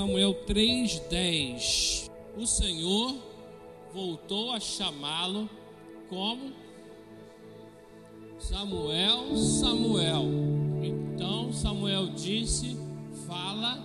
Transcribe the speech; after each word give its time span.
Samuel 0.00 0.32
3:10. 0.46 2.10
O 2.34 2.46
Senhor 2.46 3.16
voltou 3.92 4.50
a 4.50 4.58
chamá-lo 4.58 5.46
como 6.08 6.52
Samuel, 8.38 9.36
Samuel. 9.36 10.24
Então 10.82 11.52
Samuel 11.52 12.14
disse: 12.14 12.78
Fala. 13.26 13.78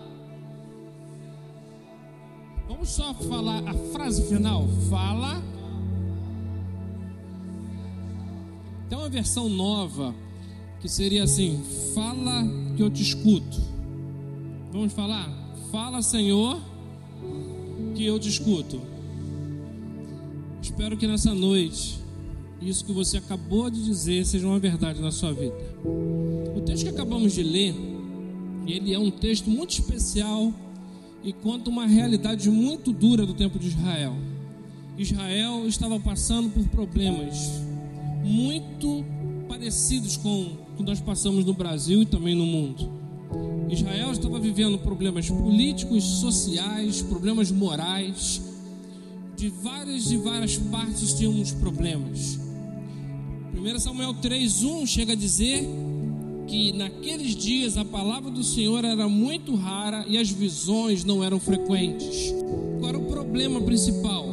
Vamos 2.70 2.88
só 2.92 3.14
falar 3.14 3.68
a 3.68 3.74
frase 3.92 4.26
final. 4.30 4.66
Fala. 4.90 5.44
Tem 8.88 8.98
uma 8.98 9.10
versão 9.10 9.50
nova 9.50 10.16
que 10.80 10.88
seria 10.88 11.24
assim: 11.24 11.62
Fala 11.94 12.42
que 12.78 12.82
eu 12.82 12.90
te 12.90 13.02
escuto. 13.02 13.60
Vamos 14.72 14.94
falar? 14.94 15.45
Fala, 15.76 16.02
Senhor, 16.02 16.58
que 17.96 18.06
eu 18.06 18.18
te 18.18 18.30
escuto. 18.30 18.80
Espero 20.62 20.96
que 20.96 21.06
nessa 21.06 21.36
noite 21.36 22.00
isso 22.62 22.86
que 22.86 22.94
você 22.94 23.18
acabou 23.18 23.70
de 23.70 23.84
dizer 23.84 24.26
seja 24.26 24.48
uma 24.48 24.58
verdade 24.58 25.02
na 25.02 25.12
sua 25.12 25.34
vida. 25.34 25.54
O 26.56 26.62
texto 26.62 26.84
que 26.84 26.90
acabamos 26.92 27.34
de 27.34 27.44
ler, 27.44 27.76
ele 28.66 28.94
é 28.94 28.98
um 28.98 29.12
texto 29.12 29.50
muito 29.50 29.72
especial 29.72 30.54
e 31.22 31.34
conta 31.34 31.70
uma 31.70 31.86
realidade 31.86 32.50
muito 32.50 32.94
dura 32.94 33.26
do 33.26 33.34
tempo 33.34 33.60
de 33.60 33.68
Israel. 33.68 34.16
Israel 34.98 35.68
estava 35.68 36.00
passando 36.00 36.50
por 36.52 36.66
problemas 36.70 37.52
muito 38.24 39.04
parecidos 39.50 40.16
com 40.16 40.54
o 40.72 40.78
que 40.78 40.84
nós 40.84 41.02
passamos 41.02 41.44
no 41.44 41.54
Brasil 41.54 42.02
e 42.02 42.06
também 42.06 42.34
no 42.34 42.46
mundo. 42.46 43.05
Israel 43.70 44.12
estava 44.12 44.40
vivendo 44.40 44.78
problemas 44.78 45.30
políticos, 45.30 46.04
sociais, 46.04 47.02
problemas 47.02 47.52
morais. 47.52 48.42
De 49.36 49.50
várias 49.50 50.12
e 50.12 50.18
várias 50.18 50.58
partes 50.58 51.14
tínhamos 51.14 51.52
problemas. 51.52 52.40
1 53.54 53.80
Samuel 53.80 54.14
3:1 54.16 54.86
chega 54.86 55.14
a 55.14 55.16
dizer 55.16 55.68
que 56.48 56.72
naqueles 56.72 57.36
dias 57.36 57.78
a 57.78 57.84
palavra 57.84 58.30
do 58.30 58.44
Senhor 58.44 58.86
era 58.86 59.10
muito 59.10 59.56
rara 59.56 60.06
e 60.08 60.18
as 60.18 60.30
visões 60.30 61.04
não 61.04 61.24
eram 61.24 61.40
frequentes. 61.40 62.34
Qual 62.80 62.90
era 62.90 62.98
o 62.98 63.06
problema 63.06 63.60
principal? 63.62 64.26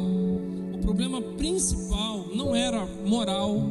O 0.73 0.77
problema 0.77 1.21
principal 1.21 2.27
não 2.35 2.55
era 2.55 2.85
moral, 3.05 3.61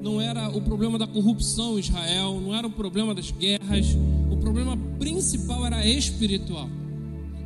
não 0.00 0.20
era 0.20 0.48
o 0.48 0.60
problema 0.62 0.98
da 0.98 1.06
corrupção 1.06 1.76
em 1.76 1.80
Israel, 1.80 2.40
não 2.40 2.54
era 2.54 2.66
o 2.66 2.70
problema 2.70 3.14
das 3.14 3.30
guerras, 3.30 3.96
o 4.30 4.36
problema 4.36 4.76
principal 4.98 5.66
era 5.66 5.86
espiritual. 5.86 6.68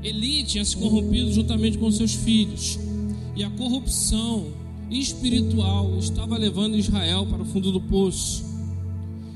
Eli 0.02 0.42
tinha 0.42 0.64
se 0.64 0.76
corrompido 0.76 1.32
juntamente 1.32 1.78
com 1.78 1.90
seus 1.90 2.14
filhos, 2.14 2.78
e 3.36 3.44
a 3.44 3.50
corrupção 3.50 4.46
espiritual 4.90 5.98
estava 5.98 6.36
levando 6.36 6.76
Israel 6.76 7.26
para 7.26 7.42
o 7.42 7.46
fundo 7.46 7.72
do 7.72 7.80
poço. 7.80 8.44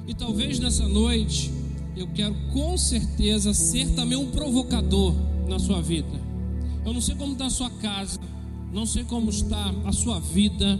E 0.06 0.14
talvez 0.14 0.58
nessa 0.58 0.86
noite 0.86 1.50
eu 1.96 2.06
quero 2.08 2.34
com 2.52 2.76
certeza 2.76 3.54
ser 3.54 3.94
também 3.94 4.18
um 4.18 4.30
provocador 4.30 5.14
na 5.48 5.58
sua 5.58 5.80
vida. 5.80 6.26
Eu 6.84 6.92
não 6.92 7.00
sei 7.00 7.14
como 7.14 7.32
está 7.32 7.46
a 7.46 7.50
sua 7.50 7.70
casa, 7.70 8.20
não 8.72 8.84
sei 8.84 9.04
como 9.04 9.30
está 9.30 9.74
a 9.84 9.92
sua 9.92 10.20
vida, 10.20 10.78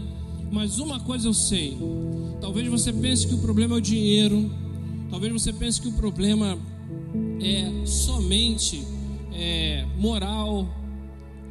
mas 0.51 0.79
uma 0.79 0.99
coisa 0.99 1.27
eu 1.27 1.33
sei: 1.33 1.77
talvez 2.39 2.67
você 2.67 2.93
pense 2.93 3.27
que 3.27 3.33
o 3.33 3.39
problema 3.39 3.75
é 3.75 3.77
o 3.79 3.81
dinheiro, 3.81 4.49
talvez 5.09 5.31
você 5.33 5.53
pense 5.53 5.81
que 5.81 5.87
o 5.87 5.93
problema 5.93 6.57
é 7.41 7.85
somente 7.85 8.85
é, 9.33 9.85
moral, 9.97 10.67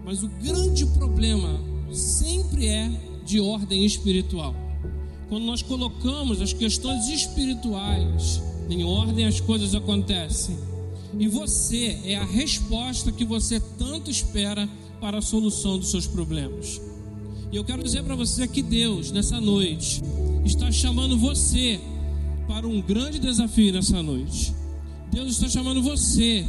mas 0.05 0.23
o 0.23 0.29
grande 0.29 0.87
problema 0.87 1.61
sempre 1.93 2.67
é 2.67 2.91
de 3.25 3.41
ordem 3.41 3.85
espiritual. 3.85 4.55
Quando 5.29 5.45
nós 5.45 5.63
colocamos 5.63 6.41
as 6.41 6.53
questões 6.53 7.09
espirituais 7.09 8.41
em 8.71 8.85
ordem, 8.85 9.27
as 9.27 9.41
coisas 9.41 9.75
acontecem. 9.75 10.57
E 11.19 11.27
você 11.29 11.99
é 12.05 12.17
a 12.17 12.25
resposta 12.25 13.11
que 13.11 13.25
você 13.25 13.59
tanto 13.79 14.11
espera 14.11 14.69
para 15.01 15.19
a 15.19 15.23
solução 15.23 15.79
dos 15.79 15.91
seus 15.91 16.07
problemas. 16.07 16.81
E 17.51 17.57
eu 17.57 17.65
quero 17.65 17.83
dizer 17.83 18.03
para 18.03 18.15
você 18.15 18.47
que 18.47 18.63
Deus, 18.63 19.11
nessa 19.11 19.41
noite, 19.41 20.03
está 20.45 20.71
chamando 20.71 21.17
você 21.17 21.81
para 22.47 22.67
um 22.67 22.81
grande 22.81 23.19
desafio 23.19 23.73
nessa 23.73 24.03
noite. 24.03 24.55
Deus 25.11 25.33
está 25.33 25.49
chamando 25.49 25.83
você 25.83 26.45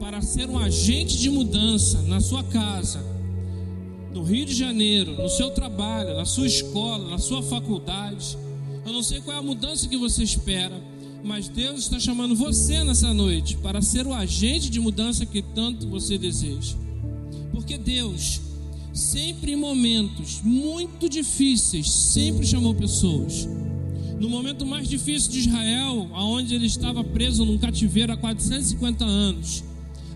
para 0.00 0.20
ser 0.20 0.48
um 0.48 0.58
agente 0.58 1.18
de 1.18 1.30
mudança 1.30 2.02
na 2.02 2.20
sua 2.20 2.42
casa, 2.44 3.04
no 4.12 4.22
Rio 4.22 4.46
de 4.46 4.54
Janeiro, 4.54 5.16
no 5.20 5.28
seu 5.28 5.50
trabalho, 5.50 6.16
na 6.16 6.24
sua 6.24 6.46
escola, 6.46 7.10
na 7.10 7.18
sua 7.18 7.42
faculdade. 7.42 8.36
Eu 8.84 8.92
não 8.92 9.02
sei 9.02 9.20
qual 9.20 9.36
é 9.36 9.40
a 9.40 9.42
mudança 9.42 9.88
que 9.88 9.96
você 9.96 10.22
espera, 10.22 10.80
mas 11.24 11.48
Deus 11.48 11.80
está 11.80 11.98
chamando 11.98 12.34
você 12.34 12.82
nessa 12.84 13.12
noite 13.12 13.56
para 13.56 13.82
ser 13.82 14.06
o 14.06 14.14
agente 14.14 14.70
de 14.70 14.80
mudança 14.80 15.26
que 15.26 15.42
tanto 15.42 15.88
você 15.88 16.16
deseja. 16.16 16.76
Porque 17.52 17.76
Deus 17.76 18.40
sempre 18.92 19.52
em 19.52 19.56
momentos 19.56 20.40
muito 20.42 21.08
difíceis, 21.08 21.90
sempre 21.90 22.46
chamou 22.46 22.74
pessoas. 22.74 23.46
No 24.18 24.30
momento 24.30 24.64
mais 24.64 24.88
difícil 24.88 25.30
de 25.30 25.40
Israel, 25.40 26.08
aonde 26.14 26.54
ele 26.54 26.66
estava 26.66 27.04
preso 27.04 27.44
num 27.44 27.58
cativeiro 27.58 28.12
há 28.12 28.16
450 28.16 29.04
anos, 29.04 29.62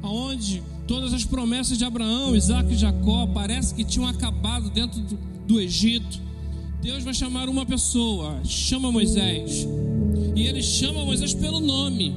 aonde 0.03 0.63
todas 0.87 1.13
as 1.13 1.25
promessas 1.25 1.77
de 1.77 1.85
Abraão, 1.85 2.35
Isaac 2.35 2.73
e 2.73 2.77
Jacó 2.77 3.27
parece 3.27 3.75
que 3.75 3.85
tinham 3.85 4.09
acabado 4.09 4.71
dentro 4.71 5.01
do, 5.03 5.19
do 5.47 5.61
Egito. 5.61 6.19
Deus 6.81 7.05
vai 7.05 7.13
chamar 7.13 7.51
uma 7.51 7.67
pessoa, 7.67 8.41
chama 8.43 8.91
Moisés, 8.91 9.69
e 10.35 10.47
ele 10.47 10.63
chama 10.63 11.05
Moisés 11.05 11.35
pelo 11.35 11.61
nome 11.61 12.17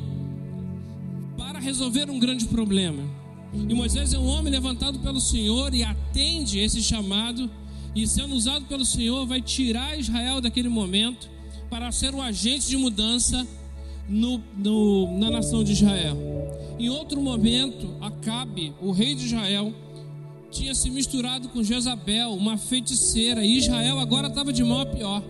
para 1.38 1.60
resolver 1.60 2.10
um 2.10 2.18
grande 2.18 2.46
problema. 2.46 3.04
E 3.54 3.74
Moisés 3.74 4.14
é 4.14 4.18
um 4.18 4.26
homem 4.26 4.52
levantado 4.54 5.00
pelo 5.00 5.20
Senhor 5.20 5.74
e 5.74 5.84
atende 5.84 6.60
esse 6.60 6.82
chamado, 6.82 7.52
e 7.94 8.08
sendo 8.08 8.34
usado 8.36 8.66
pelo 8.68 8.86
Senhor, 8.86 9.28
vai 9.28 9.42
tirar 9.42 10.00
Israel 10.00 10.40
daquele 10.40 10.70
momento 10.70 11.33
para 11.74 11.92
ser 11.92 12.14
o 12.14 12.22
agente 12.22 12.68
de 12.68 12.78
mudança 12.78 13.48
no, 14.08 14.40
no, 14.56 15.18
na 15.18 15.32
nação 15.32 15.64
de 15.64 15.72
Israel. 15.72 16.16
Em 16.78 16.88
outro 16.88 17.20
momento, 17.20 17.96
Acabe, 18.00 18.76
o 18.80 18.92
rei 18.92 19.16
de 19.16 19.26
Israel, 19.26 19.74
tinha 20.52 20.76
se 20.76 20.92
misturado 20.92 21.50
com 21.50 21.64
Jezabel, 21.64 22.30
uma 22.34 22.60
feiticeira, 22.60 23.44
e 23.44 23.58
Israel 23.58 24.00
agora 24.00 24.28
estava 24.28 24.54
de 24.54 24.64
mal 24.64 24.82
a 24.82 24.86
pior. 24.86 25.24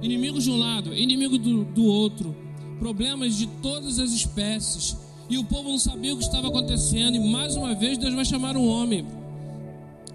Inimigos 0.00 0.44
de 0.44 0.52
um 0.52 0.58
lado, 0.58 0.94
inimigo 0.94 1.36
do, 1.36 1.64
do 1.64 1.84
outro, 1.84 2.36
problemas 2.78 3.36
de 3.36 3.48
todas 3.60 3.98
as 3.98 4.12
espécies 4.12 4.96
e 5.28 5.38
o 5.38 5.44
povo 5.44 5.70
não 5.70 5.78
sabia 5.78 6.14
o 6.14 6.18
que 6.18 6.22
estava 6.22 6.46
acontecendo. 6.46 7.16
E 7.16 7.18
mais 7.18 7.56
uma 7.56 7.74
vez 7.74 7.98
Deus 7.98 8.14
vai 8.14 8.24
chamar 8.24 8.56
um 8.56 8.68
homem. 8.68 9.04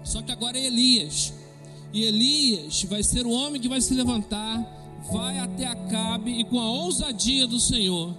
Só 0.02 0.22
que 0.22 0.32
agora 0.32 0.58
é 0.58 0.64
Elias. 0.64 1.34
E 1.92 2.02
Elias 2.04 2.82
vai 2.84 3.02
ser 3.02 3.26
o 3.26 3.30
homem 3.30 3.60
que 3.60 3.68
vai 3.68 3.82
se 3.82 3.92
levantar, 3.92 4.75
vai 5.12 5.38
até 5.38 5.66
Acabe 5.66 6.30
e 6.30 6.44
com 6.44 6.58
a 6.58 6.70
ousadia 6.70 7.46
do 7.46 7.60
Senhor. 7.60 8.14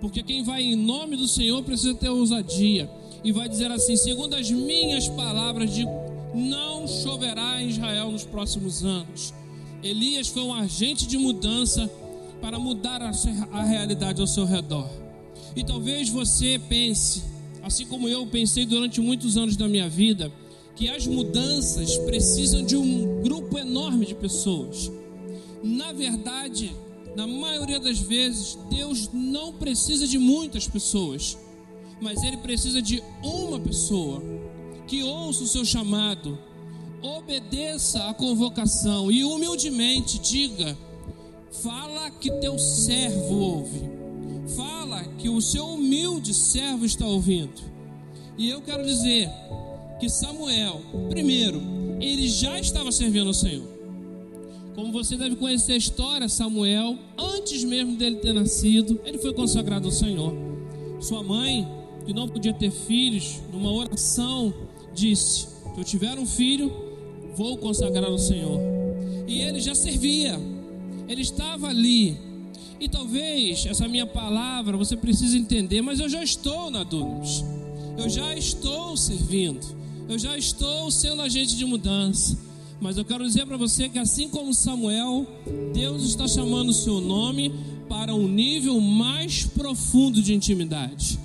Porque 0.00 0.22
quem 0.22 0.42
vai 0.42 0.62
em 0.62 0.76
nome 0.76 1.16
do 1.16 1.28
Senhor 1.28 1.62
precisa 1.62 1.94
ter 1.94 2.08
ousadia. 2.08 2.90
E 3.22 3.32
vai 3.32 3.48
dizer 3.48 3.70
assim: 3.70 3.96
segundo 3.96 4.34
as 4.34 4.50
minhas 4.50 5.08
palavras, 5.08 5.72
de 5.74 5.86
não 6.34 6.86
choverá 6.86 7.62
em 7.62 7.68
Israel 7.68 8.10
nos 8.10 8.24
próximos 8.24 8.84
anos. 8.84 9.34
Elias 9.82 10.28
foi 10.28 10.42
um 10.42 10.54
agente 10.54 11.06
de 11.06 11.18
mudança 11.18 11.90
para 12.40 12.58
mudar 12.58 13.02
a, 13.02 13.10
a 13.52 13.62
realidade 13.62 14.20
ao 14.20 14.26
seu 14.26 14.44
redor. 14.44 14.88
E 15.56 15.64
talvez 15.64 16.08
você 16.08 16.60
pense, 16.68 17.22
assim 17.62 17.84
como 17.86 18.08
eu 18.08 18.26
pensei 18.26 18.64
durante 18.64 19.00
muitos 19.00 19.36
anos 19.36 19.56
da 19.56 19.68
minha 19.68 19.88
vida, 19.88 20.32
que 20.76 20.88
as 20.88 21.06
mudanças 21.06 21.98
precisam 21.98 22.64
de 22.64 22.76
um 22.76 23.22
grupo 23.22 23.58
enorme 23.58 24.06
de 24.06 24.14
pessoas. 24.14 24.90
Na 25.62 25.92
verdade, 25.92 26.74
na 27.14 27.26
maioria 27.26 27.78
das 27.78 27.98
vezes, 27.98 28.58
Deus 28.70 29.10
não 29.12 29.52
precisa 29.52 30.06
de 30.06 30.18
muitas 30.18 30.66
pessoas, 30.66 31.36
mas 32.00 32.22
Ele 32.22 32.36
precisa 32.38 32.80
de 32.80 33.02
uma 33.22 33.58
pessoa 33.60 34.22
que 34.86 35.02
ouça 35.02 35.44
o 35.44 35.46
seu 35.46 35.64
chamado, 35.64 36.38
obedeça 37.02 38.08
a 38.08 38.14
convocação 38.14 39.10
e 39.10 39.24
humildemente 39.24 40.18
diga: 40.18 40.76
Fala 41.62 42.10
que 42.10 42.30
teu 42.40 42.58
servo 42.58 43.34
ouve 43.34 44.00
fala 44.56 45.04
que 45.18 45.28
o 45.28 45.40
seu 45.40 45.66
humilde 45.66 46.34
servo 46.34 46.84
está 46.84 47.06
ouvindo. 47.06 47.60
E 48.36 48.48
eu 48.48 48.60
quero 48.62 48.84
dizer 48.84 49.28
que 49.98 50.08
Samuel, 50.08 50.80
primeiro, 51.08 51.60
ele 52.00 52.28
já 52.28 52.58
estava 52.58 52.90
servindo 52.90 53.28
ao 53.28 53.34
Senhor. 53.34 53.79
Como 54.80 54.92
você 54.92 55.14
deve 55.14 55.36
conhecer 55.36 55.72
a 55.72 55.76
história, 55.76 56.26
Samuel, 56.26 56.98
antes 57.18 57.62
mesmo 57.64 57.96
dele 57.96 58.16
ter 58.16 58.32
nascido, 58.32 58.98
ele 59.04 59.18
foi 59.18 59.34
consagrado 59.34 59.84
ao 59.84 59.92
Senhor. 59.92 60.32
Sua 60.98 61.22
mãe, 61.22 61.68
que 62.06 62.14
não 62.14 62.26
podia 62.26 62.54
ter 62.54 62.70
filhos, 62.70 63.42
numa 63.52 63.70
oração, 63.70 64.54
disse: 64.94 65.48
Se 65.74 65.76
eu 65.76 65.84
tiver 65.84 66.18
um 66.18 66.24
filho, 66.24 66.72
vou 67.36 67.58
consagrar 67.58 68.10
ao 68.10 68.16
Senhor. 68.16 68.58
E 69.28 69.42
ele 69.42 69.60
já 69.60 69.74
servia, 69.74 70.40
ele 71.06 71.20
estava 71.20 71.68
ali. 71.68 72.16
E 72.80 72.88
talvez 72.88 73.66
essa 73.66 73.86
minha 73.86 74.06
palavra 74.06 74.78
você 74.78 74.96
precise 74.96 75.36
entender, 75.36 75.82
mas 75.82 76.00
eu 76.00 76.08
já 76.08 76.24
estou 76.24 76.70
na 76.70 76.84
Dunamis, 76.84 77.44
eu 77.98 78.08
já 78.08 78.34
estou 78.34 78.96
servindo, 78.96 79.60
eu 80.08 80.18
já 80.18 80.38
estou 80.38 80.90
sendo 80.90 81.20
agente 81.20 81.54
de 81.54 81.66
mudança. 81.66 82.48
Mas 82.80 82.96
eu 82.96 83.04
quero 83.04 83.24
dizer 83.24 83.46
para 83.46 83.56
você 83.56 83.88
que 83.88 83.98
assim 83.98 84.28
como 84.28 84.54
Samuel, 84.54 85.26
Deus 85.74 86.02
está 86.04 86.26
chamando 86.26 86.70
o 86.70 86.74
seu 86.74 87.00
nome 87.00 87.52
para 87.88 88.14
um 88.14 88.26
nível 88.26 88.80
mais 88.80 89.44
profundo 89.44 90.22
de 90.22 90.34
intimidade. 90.34 91.18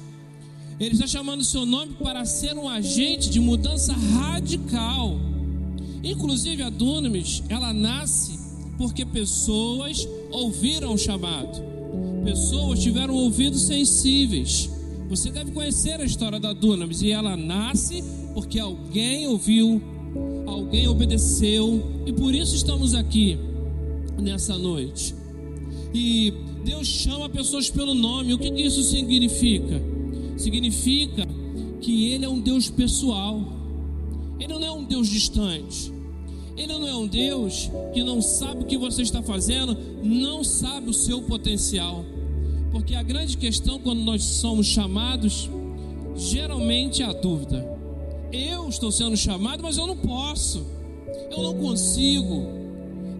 Ele 0.79 0.93
está 0.93 1.07
chamando 1.07 1.39
o 1.39 1.45
seu 1.45 1.65
nome 1.65 1.93
para 1.93 2.25
ser 2.25 2.57
um 2.57 2.67
agente 2.67 3.29
de 3.29 3.39
mudança 3.39 3.93
radical. 3.93 5.17
Inclusive 6.03 6.61
a 6.61 6.69
Dunamis, 6.69 7.41
ela 7.47 7.71
nasce 7.71 8.37
porque 8.77 9.05
pessoas 9.05 10.05
ouviram 10.31 10.93
o 10.93 10.97
chamado. 10.97 11.63
Pessoas 12.25 12.81
tiveram 12.81 13.13
ouvidos 13.13 13.61
sensíveis. 13.61 14.69
Você 15.07 15.31
deve 15.31 15.51
conhecer 15.51 16.01
a 16.01 16.05
história 16.05 16.39
da 16.39 16.51
Dunamis 16.51 17.01
e 17.01 17.11
ela 17.11 17.37
nasce 17.37 18.03
porque 18.33 18.59
alguém 18.59 19.27
ouviu, 19.27 19.81
alguém 20.55 20.87
obedeceu 20.87 21.83
e 22.05 22.13
por 22.13 22.33
isso 22.33 22.55
estamos 22.55 22.93
aqui 22.93 23.37
nessa 24.17 24.57
noite. 24.57 25.13
E 25.93 26.33
Deus 26.63 26.87
chama 26.87 27.29
pessoas 27.29 27.69
pelo 27.69 27.93
nome. 27.93 28.33
O 28.33 28.37
que, 28.37 28.49
que 28.51 28.61
isso 28.61 28.81
significa? 28.83 29.81
Significa 30.37 31.27
que 31.81 32.11
Ele 32.11 32.25
é 32.25 32.29
um 32.29 32.39
Deus 32.39 32.69
pessoal. 32.69 33.41
Ele 34.39 34.53
não 34.53 34.65
é 34.65 34.71
um 34.71 34.83
Deus 34.83 35.07
distante. 35.07 35.93
Ele 36.57 36.73
não 36.73 36.87
é 36.87 36.95
um 36.95 37.07
Deus 37.07 37.69
que 37.93 38.03
não 38.03 38.21
sabe 38.21 38.63
o 38.63 38.65
que 38.65 38.77
você 38.77 39.01
está 39.01 39.21
fazendo, 39.21 39.77
não 40.01 40.43
sabe 40.43 40.89
o 40.89 40.93
seu 40.93 41.21
potencial. 41.21 42.05
Porque 42.71 42.95
a 42.95 43.03
grande 43.03 43.37
questão 43.37 43.77
quando 43.79 44.01
nós 44.01 44.23
somos 44.23 44.67
chamados, 44.67 45.49
geralmente 46.15 47.03
é 47.03 47.05
a 47.05 47.13
dúvida. 47.13 47.75
Eu 48.35 48.67
estou 48.67 48.91
sendo 48.91 49.15
chamado, 49.15 49.63
mas 49.63 49.77
eu 49.77 49.87
não 49.87 49.95
posso. 49.95 50.65
Eu 51.31 51.41
não 51.41 51.53
consigo. 51.53 52.47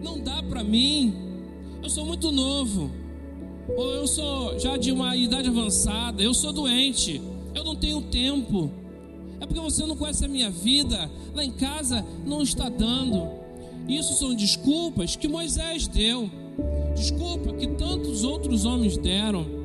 Não 0.02 0.20
dá 0.20 0.42
para 0.42 0.62
mim. 0.62 1.14
Eu 1.82 1.88
sou 1.88 2.04
muito 2.04 2.30
novo. 2.30 2.90
Ou 3.76 3.92
eu 3.94 4.06
sou 4.06 4.58
já 4.58 4.76
de 4.76 4.92
uma 4.92 5.16
idade 5.16 5.48
avançada. 5.48 6.22
Eu 6.22 6.34
sou 6.34 6.52
doente. 6.52 7.20
Eu 7.54 7.64
não 7.64 7.74
tenho 7.74 8.02
tempo. 8.02 8.70
É 9.40 9.46
porque 9.46 9.60
você 9.60 9.86
não 9.86 9.96
conhece 9.96 10.24
a 10.24 10.28
minha 10.28 10.50
vida. 10.50 11.10
Lá 11.34 11.42
em 11.42 11.52
casa 11.52 12.04
não 12.26 12.42
está 12.42 12.68
dando. 12.68 13.26
Isso 13.88 14.14
são 14.14 14.34
desculpas 14.34 15.16
que 15.16 15.28
Moisés 15.28 15.88
deu. 15.88 16.30
Desculpa 16.94 17.54
que 17.54 17.66
tantos 17.68 18.22
outros 18.22 18.64
homens 18.64 18.98
deram. 18.98 19.55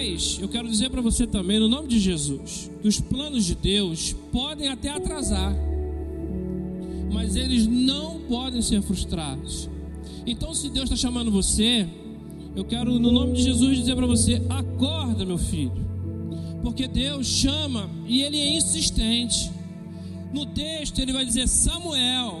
Mas 0.00 0.38
eu 0.40 0.48
quero 0.48 0.68
dizer 0.68 0.90
para 0.90 1.02
você 1.02 1.26
também, 1.26 1.58
no 1.58 1.66
nome 1.68 1.88
de 1.88 1.98
Jesus, 1.98 2.70
que 2.80 2.86
os 2.86 3.00
planos 3.00 3.44
de 3.44 3.56
Deus 3.56 4.14
podem 4.30 4.68
até 4.68 4.90
atrasar, 4.90 5.52
mas 7.12 7.34
eles 7.34 7.66
não 7.66 8.20
podem 8.20 8.62
ser 8.62 8.80
frustrados. 8.80 9.68
Então, 10.24 10.54
se 10.54 10.68
Deus 10.70 10.84
está 10.84 10.96
chamando 10.96 11.32
você, 11.32 11.84
eu 12.54 12.64
quero, 12.64 12.98
no 12.98 13.10
nome 13.10 13.32
de 13.32 13.42
Jesus, 13.42 13.78
dizer 13.78 13.96
para 13.96 14.06
você: 14.06 14.40
acorda, 14.48 15.26
meu 15.26 15.38
filho 15.38 15.88
porque 16.62 16.88
Deus 16.88 17.26
chama 17.26 17.88
e 18.06 18.22
ele 18.22 18.38
é 18.38 18.56
insistente. 18.56 19.50
No 20.32 20.44
texto 20.46 20.98
ele 20.98 21.12
vai 21.12 21.24
dizer 21.24 21.48
Samuel, 21.48 22.40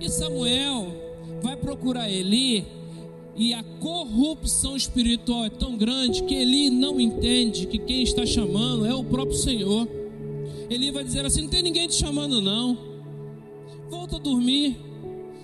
e 0.00 0.08
Samuel 0.08 0.86
vai 1.42 1.56
procurar 1.56 2.08
Eli, 2.08 2.64
e 3.38 3.54
a 3.54 3.62
corrupção 3.62 4.76
espiritual 4.76 5.44
é 5.44 5.48
tão 5.48 5.76
grande 5.76 6.24
que 6.24 6.34
Eli 6.34 6.70
não 6.70 7.00
entende 7.00 7.66
que 7.66 7.78
quem 7.78 8.02
está 8.02 8.26
chamando 8.26 8.84
é 8.84 8.92
o 8.92 9.04
próprio 9.04 9.36
Senhor. 9.36 9.88
Eli 10.68 10.90
vai 10.90 11.04
dizer 11.04 11.24
assim: 11.24 11.42
não 11.42 11.48
tem 11.48 11.62
ninguém 11.62 11.86
te 11.86 11.94
chamando, 11.94 12.42
não. 12.42 12.76
Volta 13.88 14.16
a 14.16 14.18
dormir. 14.18 14.76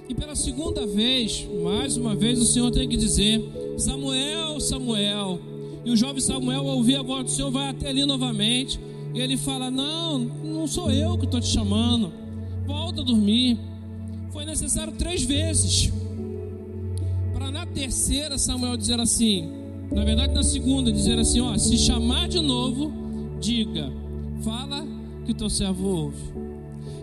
E 0.08 0.14
pela 0.14 0.34
segunda 0.34 0.84
vez, 0.84 1.46
mais 1.62 1.96
uma 1.96 2.16
vez, 2.16 2.42
o 2.42 2.44
Senhor 2.44 2.68
tem 2.72 2.88
que 2.88 2.96
dizer: 2.96 3.40
Samuel, 3.78 4.58
Samuel. 4.58 5.40
E 5.84 5.90
o 5.92 5.96
jovem 5.96 6.20
Samuel, 6.20 6.68
ao 6.68 6.76
ouvir 6.78 6.96
a 6.96 7.02
voz 7.02 7.24
do 7.24 7.30
Senhor, 7.30 7.50
vai 7.52 7.68
até 7.68 7.90
ali 7.90 8.04
novamente. 8.04 8.80
E 9.14 9.20
ele 9.20 9.36
fala: 9.36 9.70
Não, 9.70 10.18
não 10.18 10.66
sou 10.66 10.90
eu 10.90 11.16
que 11.16 11.26
estou 11.26 11.40
te 11.40 11.48
chamando. 11.48 12.12
Volta 12.66 13.02
a 13.02 13.04
dormir. 13.04 13.56
Foi 14.32 14.44
necessário 14.44 14.92
três 14.94 15.22
vezes. 15.22 15.92
Para 17.44 17.52
na 17.52 17.66
terceira 17.66 18.38
Samuel 18.38 18.74
dizer 18.74 18.98
assim. 18.98 19.52
Na 19.92 20.02
verdade, 20.02 20.32
na 20.32 20.42
segunda, 20.42 20.90
dizer 20.90 21.18
assim: 21.18 21.42
Ó, 21.42 21.54
se 21.58 21.76
chamar 21.76 22.26
de 22.26 22.40
novo, 22.40 22.90
diga, 23.38 23.92
fala 24.40 24.82
que 25.26 25.32
o 25.32 25.34
teu 25.34 25.50
servo 25.50 25.86
ouve. 25.86 26.16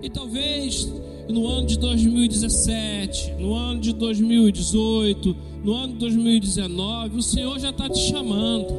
E 0.01 0.09
talvez 0.09 0.91
no 1.29 1.45
ano 1.45 1.67
de 1.67 1.77
2017, 1.77 3.33
no 3.39 3.53
ano 3.53 3.79
de 3.81 3.93
2018, 3.93 5.35
no 5.63 5.75
ano 5.75 5.93
de 5.93 5.99
2019, 5.99 7.17
o 7.17 7.21
Senhor 7.21 7.59
já 7.59 7.69
está 7.69 7.87
te 7.87 7.99
chamando. 7.99 8.73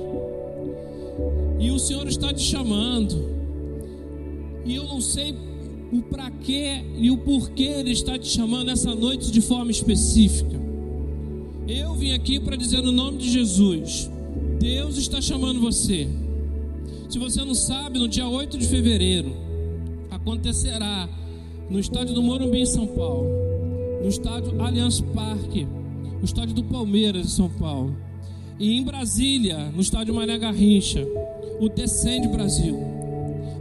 E 1.61 1.70
o 1.70 1.79
Senhor 1.79 2.09
está 2.09 2.35
te 2.35 2.43
chamando. 2.43 3.25
E 4.64 4.75
eu 4.75 4.82
não 4.82 5.00
sei 5.00 5.32
o 5.93 6.03
para 6.03 6.29
quê 6.29 6.82
e 6.99 7.09
o 7.09 7.19
porquê 7.19 7.62
Ele 7.62 7.93
está 7.93 8.19
te 8.19 8.26
chamando 8.26 8.69
essa 8.69 8.93
noite 8.97 9.31
de 9.31 9.41
forma 9.41 9.70
específica. 9.70 10.62
Eu 11.69 11.94
vim 11.94 12.12
aqui 12.12 12.41
para 12.41 12.56
dizer 12.56 12.82
no 12.82 12.93
nome 12.93 13.19
de 13.19 13.31
Jesus: 13.31 14.11
Deus 14.59 14.97
está 14.97 15.20
chamando 15.20 15.61
você. 15.61 16.09
Se 17.09 17.19
você 17.19 17.44
não 17.44 17.55
sabe, 17.55 17.99
no 17.99 18.09
dia 18.09 18.26
8 18.26 18.56
de 18.56 18.67
fevereiro 18.67 19.37
acontecerá 20.11 21.09
no 21.69 21.79
estádio 21.79 22.14
do 22.14 22.23
Morumbi 22.23 22.61
em 22.61 22.67
São 22.67 22.87
Paulo, 22.87 23.29
no 24.03 24.09
estádio 24.09 24.61
Allianz 24.61 25.00
Parque 25.00 25.67
no 26.23 26.26
estádio 26.26 26.55
do 26.55 26.62
Palmeiras, 26.62 27.26
em 27.26 27.29
São 27.29 27.50
Paulo. 27.50 27.97
E 28.57 28.78
em 28.78 28.85
Brasília, 28.85 29.73
no 29.75 29.81
estádio 29.81 30.14
Mané 30.14 30.38
Garrincha, 30.38 31.04
o 31.61 31.69
Descende 31.69 32.28
Brasil. 32.28 32.78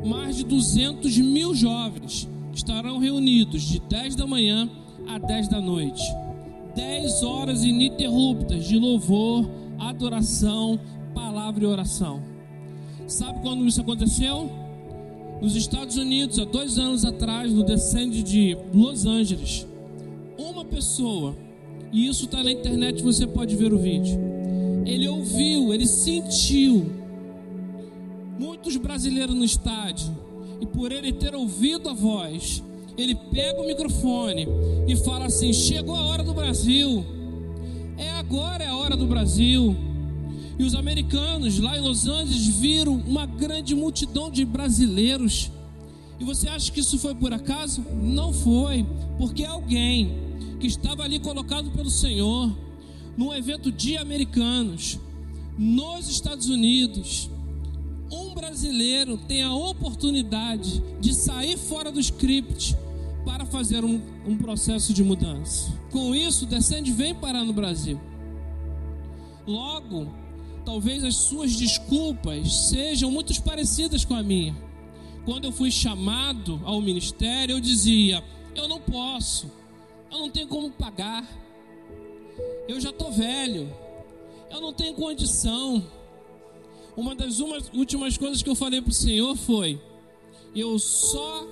Mais 0.05 0.37
de 0.37 0.43
200 0.43 1.17
mil 1.17 1.55
jovens 1.55 2.29
estarão 2.53 2.99
reunidos 2.99 3.63
de 3.63 3.79
10 3.79 4.15
da 4.15 4.27
manhã 4.27 4.69
a 5.07 5.17
10 5.17 5.47
da 5.47 5.59
noite. 5.59 6.03
10 6.75 7.23
horas 7.23 7.63
ininterruptas 7.63 8.65
de 8.65 8.77
louvor, 8.77 9.49
adoração, 9.79 10.79
palavra 11.13 11.63
e 11.63 11.67
oração. 11.67 12.21
Sabe 13.07 13.41
quando 13.41 13.65
isso 13.65 13.81
aconteceu? 13.81 14.49
Nos 15.41 15.55
Estados 15.55 15.97
Unidos, 15.97 16.39
há 16.39 16.45
dois 16.45 16.77
anos 16.77 17.03
atrás, 17.03 17.51
no 17.51 17.63
Descende 17.63 18.23
de 18.23 18.57
Los 18.73 19.05
Angeles, 19.05 19.67
uma 20.37 20.63
pessoa 20.63 21.35
e 21.91 22.07
isso 22.07 22.25
está 22.25 22.41
na 22.41 22.51
internet, 22.51 23.03
você 23.03 23.27
pode 23.27 23.55
ver 23.55 23.73
o 23.73 23.77
vídeo. 23.77 24.17
Ele 24.85 25.07
ouviu, 25.09 25.73
ele 25.73 25.85
sentiu. 25.85 26.89
Muitos 28.39 28.77
brasileiros 28.77 29.35
no 29.35 29.43
estádio. 29.43 30.15
E 30.61 30.65
por 30.65 30.91
ele 30.91 31.11
ter 31.11 31.35
ouvido 31.35 31.89
a 31.89 31.93
voz, 31.93 32.63
ele 32.97 33.15
pega 33.15 33.61
o 33.61 33.65
microfone 33.65 34.47
e 34.87 34.95
fala 34.95 35.25
assim: 35.25 35.53
Chegou 35.53 35.95
a 35.95 36.05
hora 36.05 36.23
do 36.23 36.33
Brasil. 36.33 37.05
É 37.97 38.09
agora 38.11 38.63
é 38.63 38.67
a 38.67 38.75
hora 38.75 38.95
do 38.95 39.05
Brasil. 39.05 39.75
E 40.57 40.63
os 40.63 40.75
americanos 40.75 41.59
lá 41.59 41.77
em 41.77 41.81
Los 41.81 42.07
Angeles 42.07 42.47
viram 42.47 42.93
uma 42.93 43.25
grande 43.25 43.73
multidão 43.73 44.29
de 44.29 44.45
brasileiros. 44.45 45.51
E 46.19 46.23
você 46.23 46.47
acha 46.47 46.71
que 46.71 46.79
isso 46.79 46.99
foi 46.99 47.15
por 47.15 47.33
acaso? 47.33 47.83
Não 48.01 48.31
foi, 48.31 48.85
porque 49.17 49.43
alguém 49.43 50.11
que 50.59 50.67
estava 50.67 51.03
ali 51.03 51.19
colocado 51.19 51.71
pelo 51.71 51.89
Senhor, 51.89 52.55
num 53.17 53.33
evento 53.33 53.71
de 53.71 53.97
americanos, 53.97 54.99
nos 55.57 56.07
Estados 56.07 56.47
Unidos, 56.47 57.29
brasileiro 58.41 59.17
tem 59.17 59.43
a 59.43 59.53
oportunidade 59.53 60.81
de 60.99 61.13
sair 61.13 61.57
fora 61.57 61.91
do 61.91 61.99
script 61.99 62.75
para 63.23 63.45
fazer 63.45 63.85
um, 63.85 64.01
um 64.25 64.35
processo 64.35 64.93
de 64.93 65.03
mudança. 65.03 65.71
Com 65.91 66.15
isso, 66.15 66.47
Descende 66.47 66.91
vem 66.91 67.13
parar 67.13 67.45
no 67.45 67.53
Brasil. 67.53 68.01
Logo, 69.45 70.11
talvez 70.65 71.03
as 71.03 71.15
suas 71.15 71.55
desculpas 71.55 72.69
sejam 72.69 73.11
muito 73.11 73.39
parecidas 73.43 74.03
com 74.03 74.15
a 74.15 74.23
minha. 74.23 74.55
Quando 75.23 75.45
eu 75.45 75.51
fui 75.51 75.69
chamado 75.69 76.59
ao 76.63 76.81
ministério, 76.81 77.53
eu 77.53 77.59
dizia: 77.59 78.23
eu 78.55 78.67
não 78.67 78.81
posso 78.81 79.61
eu 80.11 80.19
não 80.19 80.29
tenho 80.29 80.47
como 80.47 80.69
pagar, 80.69 81.25
eu 82.67 82.81
já 82.81 82.89
estou 82.89 83.13
velho, 83.13 83.73
eu 84.49 84.59
não 84.59 84.73
tenho 84.73 84.93
condição. 84.93 85.81
Uma 86.95 87.15
das 87.15 87.39
últimas 87.39 88.17
coisas 88.17 88.41
que 88.43 88.49
eu 88.49 88.55
falei 88.55 88.81
para 88.81 88.91
o 88.91 88.93
Senhor 88.93 89.35
foi: 89.35 89.79
eu 90.53 90.77
só 90.77 91.47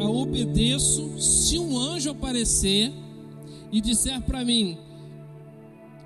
obedeço 0.00 1.20
se 1.20 1.58
um 1.58 1.78
anjo 1.78 2.10
aparecer 2.10 2.92
e 3.70 3.80
disser 3.80 4.20
para 4.22 4.44
mim: 4.44 4.76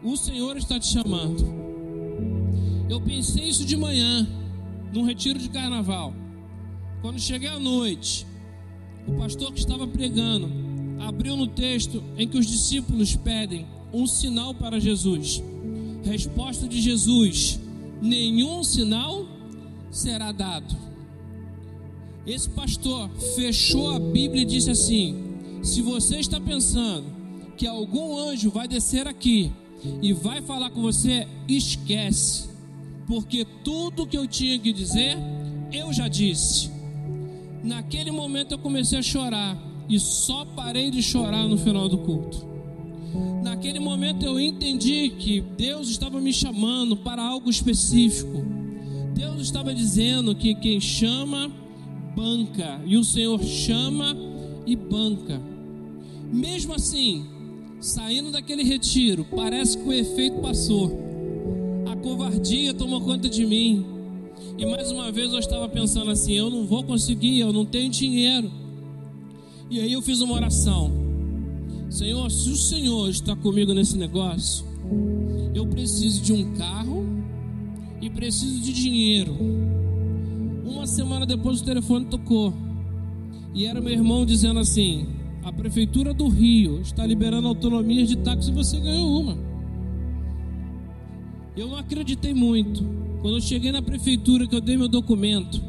o 0.02 0.16
Senhor 0.16 0.56
está 0.56 0.78
te 0.78 0.86
chamando. 0.86 1.44
Eu 2.90 3.00
pensei 3.00 3.44
isso 3.44 3.64
de 3.64 3.76
manhã, 3.76 4.28
num 4.92 5.04
retiro 5.04 5.38
de 5.38 5.48
carnaval. 5.48 6.12
Quando 7.00 7.18
cheguei 7.18 7.48
à 7.48 7.58
noite, 7.58 8.26
o 9.06 9.12
pastor 9.12 9.52
que 9.52 9.60
estava 9.60 9.86
pregando 9.86 10.50
abriu 11.00 11.36
no 11.36 11.46
texto 11.46 12.02
em 12.18 12.28
que 12.28 12.36
os 12.36 12.46
discípulos 12.46 13.16
pedem 13.16 13.66
um 13.92 14.06
sinal 14.06 14.54
para 14.54 14.78
Jesus. 14.78 15.42
Resposta 16.04 16.68
de 16.68 16.80
Jesus: 16.80 17.58
nenhum 18.00 18.62
sinal 18.62 19.26
será 19.90 20.32
dado. 20.32 20.76
Esse 22.26 22.48
pastor 22.50 23.10
fechou 23.34 23.90
a 23.90 23.98
Bíblia 23.98 24.42
e 24.42 24.46
disse 24.46 24.70
assim: 24.70 25.16
se 25.62 25.82
você 25.82 26.18
está 26.18 26.40
pensando 26.40 27.04
que 27.56 27.66
algum 27.66 28.18
anjo 28.18 28.50
vai 28.50 28.68
descer 28.68 29.06
aqui 29.06 29.52
e 30.02 30.12
vai 30.12 30.40
falar 30.42 30.70
com 30.70 30.80
você, 30.80 31.26
esquece, 31.48 32.48
porque 33.06 33.44
tudo 33.64 34.06
que 34.06 34.16
eu 34.16 34.26
tinha 34.26 34.58
que 34.58 34.72
dizer, 34.72 35.16
eu 35.72 35.92
já 35.92 36.08
disse. 36.08 36.70
Naquele 37.62 38.10
momento 38.10 38.52
eu 38.52 38.58
comecei 38.58 38.98
a 38.98 39.02
chorar 39.02 39.58
e 39.88 39.98
só 39.98 40.44
parei 40.44 40.90
de 40.90 41.02
chorar 41.02 41.46
no 41.46 41.58
final 41.58 41.88
do 41.88 41.98
culto. 41.98 42.49
Naquele 43.60 43.78
momento 43.78 44.24
eu 44.24 44.40
entendi 44.40 45.10
que 45.10 45.42
Deus 45.42 45.90
estava 45.90 46.18
me 46.18 46.32
chamando 46.32 46.96
para 46.96 47.22
algo 47.22 47.50
específico. 47.50 48.42
Deus 49.14 49.42
estava 49.42 49.74
dizendo 49.74 50.34
que 50.34 50.54
quem 50.54 50.80
chama, 50.80 51.52
banca, 52.16 52.80
e 52.86 52.96
o 52.96 53.04
Senhor 53.04 53.38
chama 53.44 54.16
e 54.64 54.74
banca. 54.74 55.42
Mesmo 56.32 56.72
assim, 56.72 57.26
saindo 57.78 58.30
daquele 58.30 58.62
retiro, 58.62 59.26
parece 59.36 59.76
que 59.76 59.86
o 59.86 59.92
efeito 59.92 60.40
passou. 60.40 60.98
A 61.84 61.94
covardia 61.96 62.72
tomou 62.72 63.02
conta 63.02 63.28
de 63.28 63.44
mim. 63.44 63.84
E 64.56 64.64
mais 64.64 64.90
uma 64.90 65.12
vez 65.12 65.34
eu 65.34 65.38
estava 65.38 65.68
pensando 65.68 66.10
assim: 66.10 66.32
eu 66.32 66.48
não 66.48 66.64
vou 66.64 66.82
conseguir, 66.82 67.38
eu 67.40 67.52
não 67.52 67.66
tenho 67.66 67.90
dinheiro. 67.90 68.50
E 69.68 69.78
aí 69.80 69.92
eu 69.92 70.00
fiz 70.00 70.22
uma 70.22 70.32
oração. 70.32 71.09
Senhor, 71.90 72.30
se 72.30 72.48
o 72.48 72.56
Senhor 72.56 73.10
está 73.10 73.34
comigo 73.34 73.74
nesse 73.74 73.98
negócio, 73.98 74.64
eu 75.52 75.66
preciso 75.66 76.22
de 76.22 76.32
um 76.32 76.54
carro 76.54 77.04
e 78.00 78.08
preciso 78.08 78.60
de 78.60 78.72
dinheiro. 78.72 79.36
Uma 80.64 80.86
semana 80.86 81.26
depois 81.26 81.60
o 81.60 81.64
telefone 81.64 82.06
tocou. 82.06 82.54
E 83.52 83.66
era 83.66 83.80
meu 83.80 83.92
irmão 83.92 84.24
dizendo 84.24 84.60
assim: 84.60 85.08
a 85.42 85.52
prefeitura 85.52 86.14
do 86.14 86.28
Rio 86.28 86.80
está 86.80 87.04
liberando 87.04 87.48
autonomias 87.48 88.08
de 88.08 88.18
táxi 88.18 88.52
e 88.52 88.54
você 88.54 88.78
ganhou 88.78 89.20
uma. 89.20 89.36
Eu 91.56 91.66
não 91.66 91.76
acreditei 91.76 92.32
muito. 92.32 92.84
Quando 93.20 93.34
eu 93.34 93.40
cheguei 93.40 93.72
na 93.72 93.82
prefeitura, 93.82 94.46
que 94.46 94.54
eu 94.54 94.60
dei 94.60 94.76
meu 94.76 94.88
documento, 94.88 95.60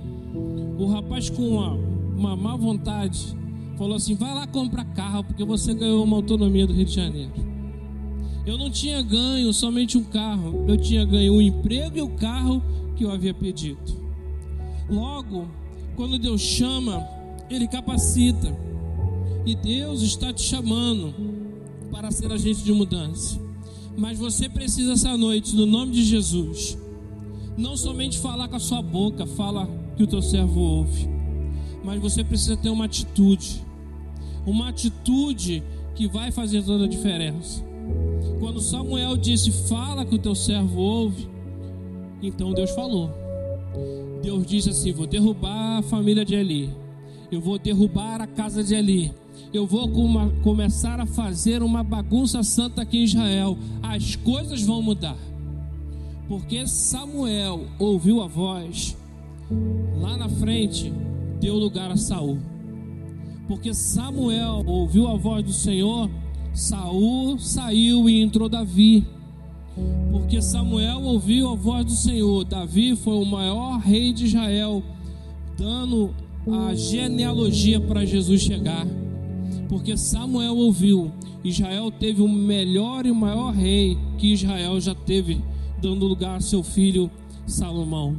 o 0.78 0.86
rapaz 0.86 1.32
com 1.32 1.48
uma, 1.48 1.74
uma 2.16 2.36
má 2.36 2.56
vontade 2.56 3.41
falou 3.82 3.96
assim: 3.96 4.14
vai 4.14 4.32
lá 4.36 4.46
comprar 4.46 4.86
carro, 4.86 5.24
porque 5.24 5.44
você 5.44 5.74
ganhou 5.74 6.04
uma 6.04 6.16
autonomia 6.16 6.68
do 6.68 6.74
Rio 6.74 6.86
de 6.86 6.94
Janeiro. 6.94 7.32
Eu 8.46 8.56
não 8.56 8.70
tinha 8.70 9.02
ganho 9.02 9.52
somente 9.52 9.98
um 9.98 10.04
carro, 10.04 10.66
eu 10.68 10.78
tinha 10.78 11.04
ganho 11.04 11.34
o 11.34 11.42
emprego 11.42 11.98
e 11.98 12.02
o 12.02 12.10
carro 12.10 12.62
que 12.96 13.04
eu 13.04 13.12
havia 13.12 13.34
pedido. 13.34 14.00
Logo, 14.88 15.48
quando 15.96 16.20
Deus 16.20 16.42
chama, 16.42 17.08
Ele 17.50 17.68
capacita. 17.68 18.56
E 19.44 19.56
Deus 19.56 20.04
está 20.04 20.32
te 20.32 20.44
chamando 20.44 21.12
para 21.90 22.12
ser 22.12 22.32
agente 22.32 22.64
de 22.64 22.72
mudança. 22.72 23.40
Mas 23.98 24.20
você 24.20 24.48
precisa 24.48 24.94
essa 24.94 25.18
noite, 25.18 25.56
no 25.56 25.66
nome 25.66 25.94
de 25.94 26.04
Jesus, 26.04 26.78
não 27.58 27.76
somente 27.76 28.20
falar 28.20 28.48
com 28.48 28.56
a 28.56 28.60
sua 28.60 28.84
boca, 28.84 29.26
fala 29.26 29.68
que 29.98 30.04
o 30.04 30.08
teu 30.08 30.22
servo 30.22 30.60
ouve, 30.60 31.10
mas 31.84 32.00
você 32.00 32.24
precisa 32.24 32.56
ter 32.56 32.70
uma 32.70 32.86
atitude 32.86 33.71
uma 34.46 34.70
atitude 34.70 35.64
que 35.96 36.08
vai 36.08 36.32
fazer 36.32 36.64
toda 36.64 36.86
a 36.86 36.88
diferença. 36.88 37.64
Quando 38.40 38.60
Samuel 38.60 39.18
disse: 39.18 39.52
Fala 39.68 40.06
que 40.06 40.16
o 40.16 40.20
teu 40.20 40.36
servo 40.36 40.80
ouve, 40.80 41.30
então 42.22 42.54
Deus 42.54 42.72
falou. 42.72 43.10
Deus 44.22 44.46
disse 44.46 44.70
assim: 44.70 44.92
Vou 44.92 45.08
derrubar 45.08 45.80
a 45.80 45.82
família 45.82 46.26
de 46.26 46.36
Eli, 46.36 46.74
eu 47.32 47.42
vou 47.42 47.58
derrubar 47.58 48.22
a 48.22 48.28
casa 48.28 48.64
de 48.64 48.74
Eli, 48.74 49.14
eu 49.54 49.66
vou 49.66 49.90
começar 50.44 51.00
a 51.00 51.06
fazer 51.06 51.62
uma 51.62 51.84
bagunça 51.84 52.42
santa 52.44 52.82
aqui 52.82 53.00
em 53.00 53.04
Israel. 53.04 53.58
As 53.82 54.16
coisas 54.16 54.62
vão 54.64 54.82
mudar, 54.82 55.18
porque 56.28 56.66
Samuel 56.68 57.68
ouviu 57.78 58.22
a 58.22 58.28
voz 58.28 58.98
lá 60.00 60.18
na 60.18 60.30
frente, 60.30 60.92
deu 61.40 61.56
lugar 61.56 61.92
a 61.92 61.98
Saul 61.98 62.40
porque 63.52 63.74
Samuel 63.74 64.64
ouviu 64.66 65.10
a 65.10 65.18
voz 65.18 65.44
do 65.44 65.52
Senhor, 65.52 66.10
Saul 66.54 67.38
saiu 67.38 68.10
e 68.10 68.22
entrou 68.22 68.48
Davi. 68.48 69.06
Porque 70.10 70.42
Samuel 70.42 71.02
ouviu 71.02 71.50
a 71.50 71.56
voz 71.56 71.86
do 71.86 71.92
Senhor, 71.92 72.46
Davi 72.46 72.96
foi 72.96 73.14
o 73.14 73.26
maior 73.26 73.78
rei 73.80 74.14
de 74.14 74.24
Israel, 74.24 74.82
dando 75.58 76.16
a 76.50 76.74
genealogia 76.74 77.78
para 77.78 78.06
Jesus 78.06 78.42
chegar. 78.42 78.88
Porque 79.68 79.98
Samuel 79.98 80.56
ouviu, 80.56 81.12
Israel 81.44 81.92
teve 81.92 82.22
o 82.22 82.30
melhor 82.30 83.06
e 83.06 83.12
o 83.12 83.16
maior 83.16 83.52
rei 83.54 83.98
que 84.18 84.32
Israel 84.32 84.80
já 84.80 84.96
teve, 84.96 85.44
dando 85.82 86.08
lugar 86.08 86.38
a 86.38 86.42
seu 86.42 86.64
filho 86.64 87.12
Salomão. 87.46 88.16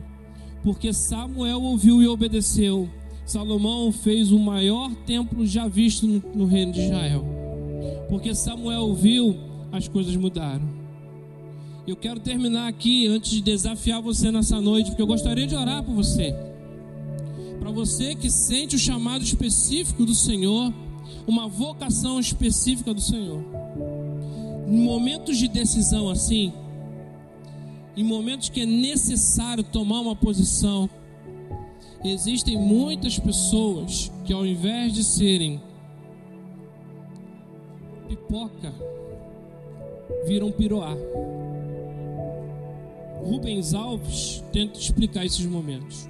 Porque 0.63 0.93
Samuel 0.93 1.63
ouviu 1.63 2.03
e 2.03 2.07
obedeceu, 2.07 2.87
Salomão 3.33 3.91
fez 3.91 4.31
o 4.31 4.39
maior 4.39 4.95
templo 5.07 5.47
já 5.47 5.67
visto 5.67 6.07
no, 6.07 6.23
no 6.35 6.45
reino 6.45 6.71
de 6.71 6.83
Israel. 6.83 7.25
Porque 8.11 8.35
Samuel 8.35 8.93
viu, 8.93 9.35
as 9.73 9.89
coisas 9.89 10.15
mudaram. 10.17 10.69
Eu 11.87 11.97
quero 11.97 12.21
terminar 12.21 12.69
aqui 12.69 13.07
antes 13.07 13.31
de 13.31 13.41
desafiar 13.41 14.03
você 14.03 14.31
nessa 14.31 14.61
noite, 14.61 14.91
porque 14.91 15.01
eu 15.01 15.07
gostaria 15.07 15.47
de 15.47 15.57
orar 15.57 15.83
por 15.83 15.95
você. 15.95 16.37
Para 17.59 17.71
você 17.71 18.15
que 18.15 18.31
sente 18.31 18.77
o 18.77 18.79
chamado 18.79 19.25
específico 19.25 20.05
do 20.05 20.15
Senhor, 20.15 20.71
uma 21.27 21.49
vocação 21.49 22.21
específica 22.21 22.93
do 22.93 23.01
Senhor. 23.01 23.43
Em 24.69 24.77
momentos 24.77 25.39
de 25.39 25.49
decisão 25.49 26.11
assim, 26.11 26.53
em 27.97 28.05
momentos 28.05 28.51
que 28.51 28.61
é 28.61 28.67
necessário 28.67 29.65
tomar 29.65 30.01
uma 30.01 30.15
posição, 30.15 30.91
Existem 32.05 32.59
muitas 32.59 33.17
pessoas 33.19 34.11
que, 34.25 34.33
ao 34.33 34.45
invés 34.45 34.93
de 34.93 35.05
serem 35.05 35.61
pipoca, 38.09 38.75
viram 40.27 40.51
piroá. 40.51 40.97
Rubens 43.23 43.73
Alves 43.73 44.43
tenta 44.53 44.79
explicar 44.79 45.25
esses 45.25 45.47
momentos. 45.47 46.09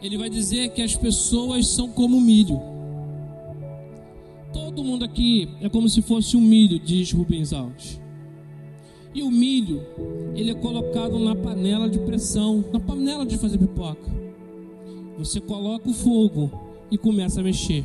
Ele 0.00 0.16
vai 0.16 0.30
dizer 0.30 0.70
que 0.70 0.80
as 0.80 0.94
pessoas 0.94 1.66
são 1.66 1.88
como 1.88 2.20
milho. 2.20 2.60
Todo 4.52 4.84
mundo 4.84 5.04
aqui 5.04 5.48
é 5.60 5.68
como 5.68 5.88
se 5.88 6.02
fosse 6.02 6.36
um 6.36 6.40
milho, 6.40 6.78
diz 6.78 7.10
Rubens 7.12 7.52
Alves. 7.52 8.00
E 9.12 9.22
o 9.22 9.30
milho, 9.30 9.82
ele 10.34 10.52
é 10.52 10.54
colocado 10.54 11.18
na 11.18 11.34
panela 11.34 11.88
de 11.88 11.98
pressão, 11.98 12.64
na 12.72 12.78
panela 12.78 13.26
de 13.26 13.36
fazer 13.36 13.58
pipoca. 13.58 14.22
Você 15.24 15.40
coloca 15.40 15.88
o 15.88 15.94
fogo 15.94 16.50
e 16.90 16.98
começa 16.98 17.40
a 17.40 17.44
mexer. 17.44 17.84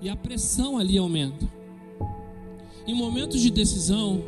E 0.00 0.08
a 0.08 0.14
pressão 0.14 0.78
ali 0.78 0.96
aumenta. 0.96 1.44
Em 2.86 2.94
momentos 2.94 3.40
de 3.40 3.50
decisão, 3.50 4.22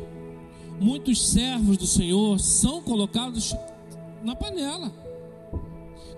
muitos 0.81 1.29
servos 1.29 1.77
do 1.77 1.87
Senhor 1.87 2.39
são 2.39 2.81
colocados 2.81 3.55
na 4.21 4.35
panela. 4.35 4.91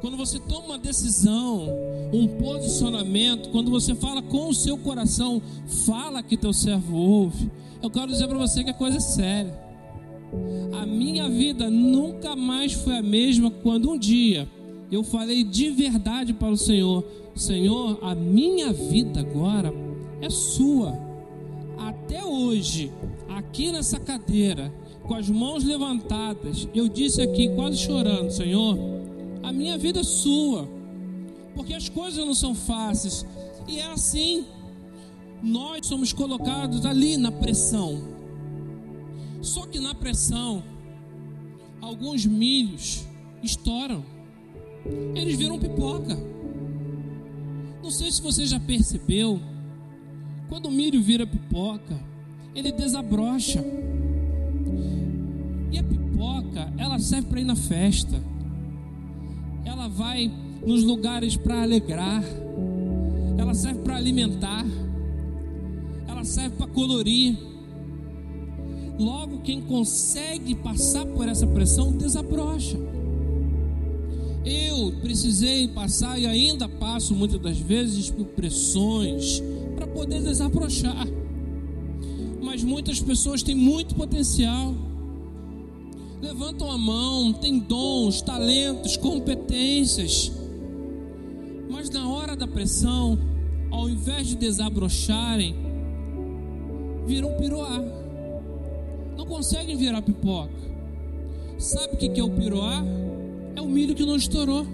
Quando 0.02 0.18
você 0.18 0.40
toma 0.40 0.66
uma 0.66 0.80
decisão, 0.80 1.68
um 2.12 2.28
posicionamento, 2.28 3.50
quando 3.50 3.70
você 3.70 3.94
fala 3.94 4.24
com 4.24 4.50
o 4.50 4.54
seu 4.54 4.76
coração, 4.76 5.40
fala 5.86 6.24
que 6.24 6.36
teu 6.36 6.52
servo 6.52 6.98
ouve. 6.98 7.52
Eu 7.84 7.92
quero 7.92 8.08
dizer 8.08 8.28
para 8.28 8.40
você 8.40 8.64
que 8.64 8.72
a 8.72 8.74
coisa 8.74 8.98
é 8.98 9.02
séria. 9.02 9.70
A 10.82 10.86
minha 10.86 11.30
vida 11.30 11.70
nunca 11.70 12.36
mais 12.36 12.74
foi 12.74 12.98
a 12.98 13.04
mesma 13.04 13.52
quando 13.52 13.92
um 13.92 13.98
dia 14.00 14.48
eu 14.92 15.04
falei 15.04 15.44
de 15.44 15.70
verdade 15.70 16.34
para 16.34 16.50
o 16.50 16.58
Senhor: 16.58 17.06
Senhor, 17.36 18.00
a 18.02 18.16
minha 18.16 18.74
vida 18.74 19.20
agora 19.20 19.74
é 20.22 20.30
sua. 20.30 20.98
Até 21.78 22.24
hoje, 22.24 22.92
aqui 23.30 23.72
nessa 23.72 24.00
cadeira, 24.00 24.74
com 25.04 25.16
as 25.16 25.30
mãos 25.30 25.64
levantadas, 25.64 26.68
eu 26.74 26.88
disse 26.88 27.22
aqui, 27.22 27.50
quase 27.56 27.78
chorando: 27.78 28.32
Senhor, 28.32 28.78
a 29.44 29.52
minha 29.52 29.78
vida 29.78 30.02
é 30.02 30.04
sua, 30.04 30.68
porque 31.56 31.74
as 31.74 31.88
coisas 31.88 32.26
não 32.26 32.34
são 32.34 32.54
fáceis, 32.54 33.26
e 33.68 33.80
é 33.80 33.86
assim. 33.92 34.46
Nós 35.42 35.88
somos 35.88 36.12
colocados 36.12 36.86
ali 36.86 37.16
na 37.16 37.32
pressão. 37.32 38.02
Só 39.42 39.66
que 39.66 39.80
na 39.80 39.96
pressão, 39.96 40.62
alguns 41.80 42.26
milhos 42.26 43.06
estouram. 43.42 44.04
Eles 45.16 45.38
viram 45.38 45.60
pipoca. 45.60 46.18
Não 47.82 47.92
sei 47.92 48.12
se 48.12 48.22
você 48.22 48.46
já 48.46 48.60
percebeu, 48.60 49.40
quando 50.48 50.68
o 50.68 50.72
milho 50.72 51.02
vira 51.02 51.26
pipoca, 51.26 52.00
ele 52.56 52.72
desabrocha. 52.72 53.64
E 55.72 55.78
a 55.78 55.84
pipoca, 55.84 56.74
ela 56.78 57.00
serve 57.00 57.28
para 57.28 57.42
ir 57.42 57.46
na 57.46 57.56
festa. 57.56 58.22
Ela 59.66 59.88
vai 59.88 60.32
nos 60.66 60.84
lugares 60.84 61.38
para 61.38 61.62
alegrar. 61.62 62.24
Ela 63.38 63.54
serve 63.54 63.80
para 63.82 63.96
alimentar. 63.96 64.66
Ela 66.08 66.24
serve 66.24 66.56
para 66.58 66.68
colorir. 66.68 67.38
Logo, 68.98 69.40
quem 69.40 69.62
consegue 69.62 70.56
passar 70.56 71.06
por 71.06 71.28
essa 71.28 71.48
pressão 71.48 71.96
desabrocha. 71.96 72.78
Eu 74.46 74.94
precisei 75.02 75.68
passar 75.68 76.18
e 76.18 76.26
ainda 76.26 76.68
passo 76.68 77.14
muitas 77.14 77.40
das 77.42 77.58
vezes 77.58 78.10
por 78.10 78.26
pressões 78.26 79.42
para 79.76 79.86
poder 79.86 80.22
desabrochar. 80.22 81.08
Mas 82.42 82.64
muitas 82.64 83.02
pessoas 83.02 83.44
têm 83.44 83.56
muito 83.56 83.96
potencial. 83.96 84.74
Levantam 86.22 86.72
a 86.72 86.78
mão, 86.78 87.34
têm 87.34 87.60
dons, 87.60 88.22
talentos, 88.22 88.96
competências. 88.98 90.32
Mas 91.70 91.90
na 91.90 92.10
hora 92.10 92.36
da 92.36 92.48
pressão, 92.48 93.20
ao 93.70 93.90
invés 93.90 94.28
de 94.28 94.36
desabrocharem, 94.36 95.56
viram 97.06 97.36
piroar. 97.38 97.84
Não 99.18 99.26
conseguem 99.26 99.76
virar 99.76 100.02
pipoca. 100.02 100.60
Sabe 101.58 101.96
o 101.96 101.98
que 101.98 102.20
é 102.20 102.24
o 102.24 102.30
piroar? 102.30 102.84
É 103.56 103.62
o 103.62 103.68
milho 103.68 103.96
que 103.96 104.06
não 104.06 104.16
estourou. 104.16 104.66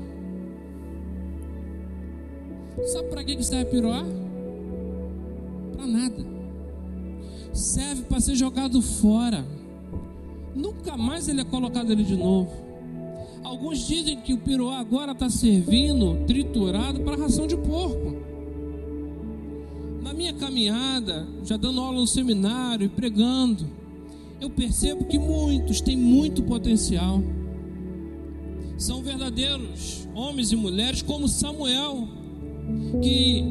Sabe 2.88 3.10
para 3.10 3.24
que 3.24 3.42
serve 3.44 3.72
piroar? 3.72 4.06
Para 5.76 5.88
nada. 5.88 6.26
Serve 7.54 8.04
para 8.04 8.20
ser 8.20 8.36
jogado 8.36 8.82
fora. 8.82 9.46
Nunca 10.54 10.96
mais 10.96 11.28
ele 11.28 11.42
é 11.42 11.46
colocado 11.46 11.92
ali 11.92 12.04
de 12.04 12.16
novo. 12.16 12.52
Alguns 13.44 13.88
dizem 13.88 14.20
que 14.22 14.34
o 14.34 14.38
piroá 14.38 14.80
agora 14.80 15.12
está 15.12 15.30
servindo 15.30 16.26
triturado 16.26 17.02
para 17.02 17.16
ração 17.16 17.46
de 17.46 17.56
porco. 17.56 18.16
Na 20.02 20.14
minha 20.14 20.34
caminhada, 20.34 21.28
já 21.44 21.56
dando 21.56 21.80
aula 21.80 22.00
no 22.00 22.08
seminário 22.08 22.86
e 22.86 22.90
pregando, 22.90 23.68
eu 24.42 24.50
percebo 24.50 25.06
que 25.06 25.18
muitos 25.18 25.80
têm 25.80 25.96
muito 25.96 26.44
potencial 26.44 27.22
são 28.78 29.02
verdadeiros 29.02 30.08
homens 30.14 30.52
e 30.52 30.56
mulheres 30.56 31.02
como 31.02 31.28
Samuel, 31.28 32.08
que 33.02 33.44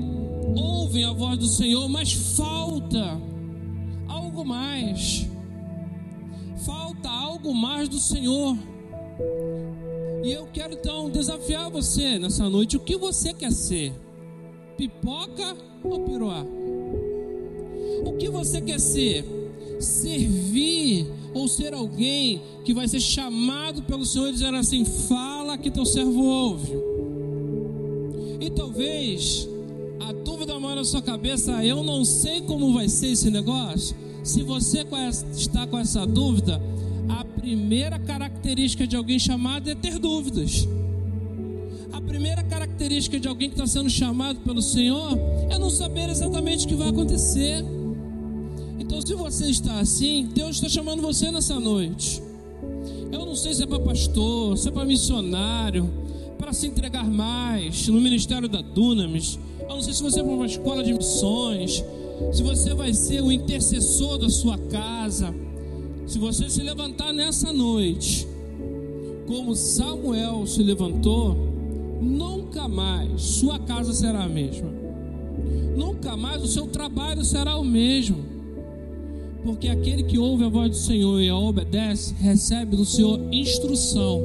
ouvem 0.57 1.05
a 1.05 1.13
voz 1.13 1.39
do 1.39 1.47
Senhor, 1.47 1.89
mas 1.89 2.13
falta 2.13 3.21
algo 4.09 4.45
mais. 4.45 5.27
Falta 6.65 7.09
algo 7.11 7.55
mais 7.55 7.89
do 7.89 7.99
Senhor. 7.99 8.57
E 10.25 10.33
eu 10.33 10.47
quero 10.47 10.75
então 10.75 11.11
desafiar 11.11 11.71
você 11.71 12.19
nessa 12.19 12.49
noite: 12.49 12.77
o 12.77 12.81
que 12.81 12.97
você 12.97 13.35
quer 13.35 13.53
ser? 13.53 13.93
Pipoca 14.77 15.57
ou 15.83 16.01
piroá? 16.01 16.45
O 18.05 18.13
que 18.17 18.29
você 18.29 18.61
quer 18.61 18.81
ser? 18.81 19.44
Servir 19.81 21.07
ou 21.35 21.49
ser 21.49 21.75
alguém 21.75 22.41
que 22.65 22.73
vai 22.73 22.87
ser 22.89 23.01
chamado 23.01 23.83
pelo 23.83 24.05
Senhor 24.05 24.29
e 24.29 24.33
dizer 24.33 24.55
assim: 24.55 24.85
fala 24.85 25.59
que 25.59 25.71
teu 25.71 25.85
servo 25.85 26.23
ouve. 26.23 26.73
E 28.41 28.51
talvez 28.51 29.49
a 30.01 30.13
dúvida 30.13 30.59
mora 30.59 30.77
na 30.77 30.85
sua 30.85 31.03
cabeça: 31.03 31.65
eu 31.65 31.83
não 31.83 32.05
sei 32.05 32.41
como 32.43 32.73
vai 32.73 32.89
ser 32.89 33.09
esse 33.09 33.31
negócio. 33.31 33.97
Se 34.23 34.43
você 34.43 34.87
está 35.35 35.67
com 35.67 35.79
essa 35.79 36.07
dúvida, 36.07 36.61
a 37.09 37.25
primeira 37.25 37.99
característica 37.99 38.87
de 38.87 38.97
alguém 38.97 39.19
chamado 39.19 39.69
é 39.69 39.75
ter 39.75 39.99
dúvidas. 39.99 40.67
A 41.93 42.01
primeira 42.01 42.43
característica 42.43 43.21
de 43.21 43.29
alguém 43.29 43.51
que 43.51 43.55
está 43.55 43.67
sendo 43.67 43.91
chamado 43.91 44.41
pelo 44.41 44.63
Senhor 44.63 45.19
é 45.51 45.59
não 45.59 45.71
saber 45.71 46.09
exatamente 46.09 46.65
o 46.65 46.69
que 46.69 46.75
vai 46.75 46.89
acontecer. 46.89 47.65
Então, 48.79 49.01
se 49.01 49.15
você 49.15 49.47
está 49.47 49.79
assim, 49.79 50.29
Deus 50.35 50.57
está 50.57 50.69
chamando 50.69 51.01
você 51.01 51.31
nessa 51.31 51.59
noite. 51.59 52.23
Eu 53.13 53.25
não 53.25 53.37
sei 53.37 53.55
se 53.55 53.63
é 53.63 53.67
para 53.67 53.79
pastor, 53.79 54.59
se 54.59 54.69
é 54.69 54.71
para 54.71 54.85
missionário, 54.85 55.89
para 56.39 56.53
se 56.53 56.67
entregar 56.67 57.09
mais 57.09 57.87
no 57.89 58.01
ministério 58.01 58.49
da 58.49 58.61
Dunamis. 58.61 59.39
Eu 59.61 59.69
não 59.69 59.83
sei 59.83 59.93
se 59.93 60.03
você 60.03 60.21
é 60.21 60.23
para 60.23 60.33
uma 60.33 60.47
escola 60.47 60.83
de 60.83 60.93
missões, 60.93 61.85
se 62.33 62.43
você 62.43 62.75
vai 62.75 62.93
ser 62.93 63.23
o 63.23 63.31
intercessor 63.31 64.19
da 64.19 64.29
sua 64.29 64.59
casa. 64.59 65.35
Se 66.07 66.19
você 66.19 66.51
se 66.51 66.63
levantar 66.63 67.13
nessa 67.13 67.53
noite, 67.53 68.27
como 69.27 69.55
Samuel 69.55 70.47
se 70.47 70.63
levantou, 70.63 71.35
nunca 72.03 72.69
mais 72.69 73.23
sua 73.23 73.59
casa 73.59 73.93
será 73.95 74.25
a 74.25 74.29
mesma. 74.29 74.71
Nunca 75.77 76.17
mais 76.17 76.43
o 76.43 76.47
seu 76.47 76.67
trabalho 76.67 77.25
será 77.25 77.57
o 77.57 77.65
mesmo. 77.65 78.34
Porque 79.45 79.69
aquele 79.69 80.03
que 80.03 80.19
ouve 80.19 80.45
a 80.45 80.49
voz 80.49 80.71
do 80.71 80.77
Senhor 80.77 81.21
e 81.21 81.29
a 81.29 81.37
obedece, 81.37 82.15
recebe 82.15 82.77
do 82.77 82.85
Senhor 82.85 83.21
instrução. 83.31 84.23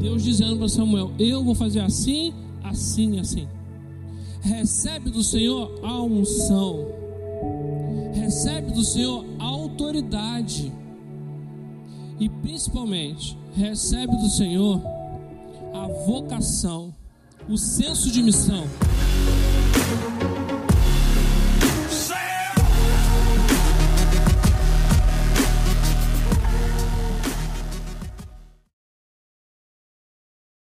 Deus 0.00 0.22
dizendo 0.22 0.56
para 0.56 0.68
Samuel: 0.68 1.10
Eu 1.18 1.42
vou 1.42 1.54
fazer 1.54 1.80
assim, 1.80 2.32
assim, 2.62 3.18
assim. 3.18 3.48
Recebe 4.40 5.10
do 5.10 5.24
Senhor 5.24 5.80
a 5.82 6.00
unção, 6.00 6.86
recebe 8.14 8.70
do 8.70 8.84
Senhor 8.84 9.24
a 9.40 9.44
autoridade, 9.44 10.72
e 12.20 12.28
principalmente 12.28 13.36
recebe 13.56 14.16
do 14.16 14.28
Senhor 14.28 14.80
a 15.74 15.88
vocação, 16.06 16.94
o 17.48 17.58
senso 17.58 18.12
de 18.12 18.22
missão. 18.22 18.64